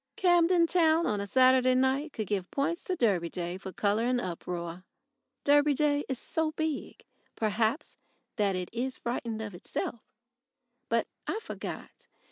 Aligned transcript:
Camden 0.15 0.65
Town 0.65 1.05
on 1.05 1.21
a 1.21 1.27
Saturday 1.27 1.75
night 1.75 2.11
could 2.11 2.25
give 2.25 2.49
points 2.49 2.83
to 2.85 2.95
Derby 2.95 3.29
Day 3.29 3.59
for 3.59 3.71
colour 3.71 4.03
and 4.05 4.19
uproar. 4.19 4.83
Derby 5.43 5.75
Day 5.75 6.05
is 6.09 6.17
so 6.17 6.53
big, 6.53 7.03
perhaps, 7.35 7.99
that 8.35 8.55
it 8.55 8.71
is 8.73 8.97
frightened 8.97 9.43
of 9.43 9.53
itself. 9.53 9.99
But 10.89 11.05
I 11.27 11.37
forgot. 11.39 12.07